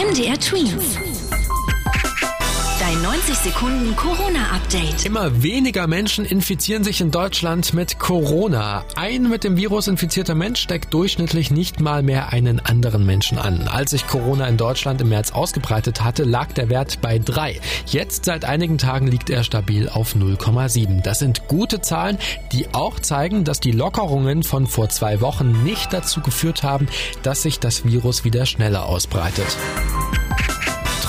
MDR 0.00 0.38
Twins. 0.38 1.09
Dein 3.10 3.18
90 3.18 3.38
Sekunden 3.38 3.96
Corona-Update. 3.96 5.04
Immer 5.04 5.42
weniger 5.42 5.88
Menschen 5.88 6.24
infizieren 6.24 6.84
sich 6.84 7.00
in 7.00 7.10
Deutschland 7.10 7.74
mit 7.74 7.98
Corona. 7.98 8.84
Ein 8.94 9.28
mit 9.28 9.42
dem 9.42 9.56
Virus 9.56 9.88
infizierter 9.88 10.36
Mensch 10.36 10.60
steckt 10.60 10.94
durchschnittlich 10.94 11.50
nicht 11.50 11.80
mal 11.80 12.04
mehr 12.04 12.32
einen 12.32 12.60
anderen 12.60 13.04
Menschen 13.04 13.36
an. 13.36 13.66
Als 13.66 13.90
sich 13.90 14.06
Corona 14.06 14.46
in 14.46 14.56
Deutschland 14.56 15.00
im 15.00 15.08
März 15.08 15.32
ausgebreitet 15.32 16.04
hatte, 16.04 16.22
lag 16.22 16.52
der 16.52 16.68
Wert 16.68 17.00
bei 17.00 17.18
drei. 17.18 17.60
Jetzt 17.86 18.26
seit 18.26 18.44
einigen 18.44 18.78
Tagen 18.78 19.08
liegt 19.08 19.28
er 19.28 19.42
stabil 19.42 19.88
auf 19.88 20.14
0,7. 20.14 21.02
Das 21.02 21.18
sind 21.18 21.48
gute 21.48 21.80
Zahlen, 21.80 22.16
die 22.52 22.72
auch 22.72 23.00
zeigen, 23.00 23.42
dass 23.42 23.58
die 23.58 23.72
Lockerungen 23.72 24.44
von 24.44 24.68
vor 24.68 24.88
zwei 24.88 25.20
Wochen 25.20 25.64
nicht 25.64 25.92
dazu 25.92 26.20
geführt 26.20 26.62
haben, 26.62 26.86
dass 27.24 27.42
sich 27.42 27.58
das 27.58 27.84
Virus 27.84 28.22
wieder 28.22 28.46
schneller 28.46 28.86
ausbreitet. 28.86 29.56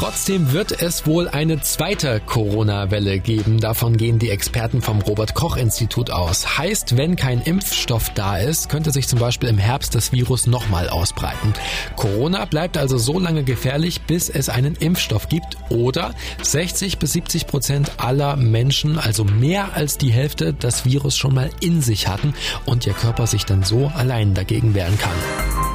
Trotzdem 0.02 0.52
wird 0.52 0.82
es 0.82 1.06
wohl 1.06 1.28
eine 1.30 1.62
zweite 1.62 2.22
Corona-Welle 2.26 3.20
geben. 3.20 3.60
Davon 3.60 3.98
gehen 3.98 4.18
die 4.18 4.32
Experten 4.32 4.82
vom 4.82 5.00
Robert-Koch-Institut 5.00 6.10
aus. 6.10 6.58
Heißt, 6.58 6.98
wenn 6.98 7.16
kein 7.16 7.40
Impfstoff 7.40 8.10
da 8.10 8.38
ist, 8.38 8.68
könnte 8.68 8.90
sich 8.90 9.08
zum 9.08 9.20
Beispiel 9.20 9.48
im 9.48 9.60
Herbst 9.60 9.94
das 9.94 10.12
Virus 10.12 10.48
nochmal 10.48 10.90
ausbreiten. 10.90 11.54
Corona 11.98 12.46
bleibt 12.46 12.80
also 12.80 12.98
so 12.98 13.20
lange 13.20 13.44
gefährlich, 13.44 14.02
bis 14.02 14.30
es 14.30 14.50
einen 14.50 14.74
Impfstoff 14.74 15.30
gibt 15.30 15.56
oder 15.70 16.16
60 16.42 16.98
bis 16.98 17.14
70 17.14 17.46
Prozent 17.46 17.92
aller 17.98 18.38
Menschen, 18.38 18.98
also 18.98 19.24
mehr 19.24 19.76
als 19.76 20.00
die 20.00 20.12
Hälfte, 20.12 20.52
das 20.52 20.84
Virus 20.84 21.16
schon 21.16 21.36
mal 21.36 21.52
in 21.60 21.84
sich 21.84 22.08
hatten 22.08 22.34
und 22.66 22.88
ihr 22.88 22.94
Körper 22.94 23.28
sich 23.28 23.46
dann 23.46 23.62
so 23.62 23.92
allein 23.96 24.34
dagegen 24.34 24.74
wehren 24.74 24.98
kann. 24.98 25.71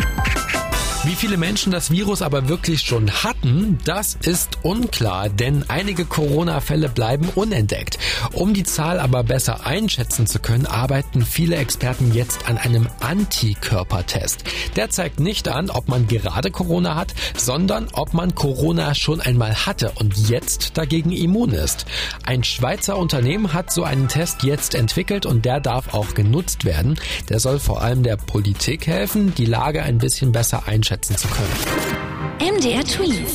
Wie 1.07 1.15
viele 1.15 1.37
Menschen 1.37 1.71
das 1.71 1.93
Virus 1.93 2.21
aber 2.21 2.49
wirklich 2.49 2.81
schon 2.81 3.09
hatten, 3.09 3.79
das 3.85 4.19
ist 4.23 4.59
unklar, 4.65 5.29
denn 5.29 5.65
einige 5.69 6.05
Corona-Fälle 6.05 6.89
bleiben 6.89 7.29
unentdeckt. 7.37 7.97
Um 8.33 8.55
die 8.55 8.65
Zahl 8.65 8.99
aber 8.99 9.23
besser 9.23 9.65
einschätzen 9.65 10.27
zu 10.27 10.41
können, 10.41 10.67
arbeiten 10.67 11.25
viele 11.25 11.55
Experten 11.55 12.13
jetzt 12.13 12.49
an 12.49 12.59
einem 12.59 12.89
Antikörpertest. 12.99 14.43
Der 14.75 14.91
zeigt 14.91 15.21
nicht 15.21 15.47
an, 15.47 15.71
ob 15.71 15.87
man 15.87 16.09
gerade 16.09 16.51
Corona 16.51 16.97
hat, 16.97 17.15
sondern 17.37 17.87
ob 17.93 18.13
man 18.13 18.35
Corona 18.35 18.97
schon 18.97 19.21
einmal 19.21 19.65
hatte 19.65 19.93
und 19.95 20.29
jetzt 20.29 20.77
dagegen 20.77 21.13
immun 21.13 21.53
ist. 21.53 21.87
Ein 22.25 22.43
Schweizer 22.43 22.99
Unternehmen 22.99 23.53
hat 23.53 23.71
so 23.71 23.85
einen 23.85 24.09
Test 24.09 24.43
jetzt 24.43 24.75
entwickelt 24.75 25.25
und 25.25 25.45
der 25.45 25.61
darf 25.61 25.95
auch 25.95 26.15
genutzt 26.15 26.65
werden. 26.65 26.99
Der 27.29 27.39
soll 27.39 27.61
vor 27.61 27.81
allem 27.81 28.03
der 28.03 28.17
Politik 28.17 28.89
helfen, 28.89 29.33
die 29.37 29.47
Lage 29.47 29.85
ein 29.85 29.99
bisschen 29.99 30.33
besser 30.33 30.67
einschätzen 30.67 30.96
einschätzen 30.97 31.17
zu 31.17 31.29
können. 31.29 32.57
MDR 32.57 32.85
Tweet. 32.85 33.29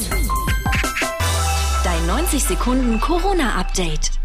Dein 1.84 2.08
90 2.08 2.44
Sekunden 2.44 3.00
Corona-Update. 3.00 4.21